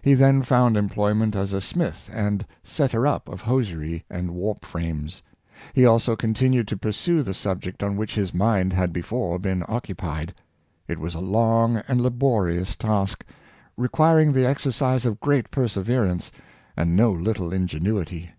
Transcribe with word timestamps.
He 0.00 0.14
there 0.14 0.42
found 0.42 0.74
employment 0.74 1.36
as 1.36 1.52
a 1.52 1.60
smith 1.60 2.08
and" 2.10 2.46
setter 2.64 3.06
up" 3.06 3.28
of 3.28 3.42
hosiery 3.42 4.06
and 4.08 4.30
warp 4.30 4.64
frames. 4.64 5.22
He 5.74 5.84
also 5.84 6.16
continued 6.16 6.66
to 6.68 6.78
pur 6.78 6.92
sue 6.92 7.22
the 7.22 7.34
subject 7.34 7.82
on 7.82 7.94
which 7.94 8.14
his 8.14 8.32
mind 8.32 8.72
had 8.72 8.90
before 8.90 9.38
been 9.38 9.62
oc 9.64 9.88
cupied. 9.88 10.30
It 10.88 10.98
was 10.98 11.14
a 11.14 11.20
long 11.20 11.82
and 11.88 12.00
laborious 12.00 12.74
task, 12.74 13.26
requiring 13.76 14.32
the 14.32 14.46
exercise 14.46 15.04
of 15.04 15.20
great 15.20 15.50
perseverance 15.50 16.32
and 16.74 16.96
no 16.96 17.12
little 17.12 17.52
ingenuity. 17.52 18.30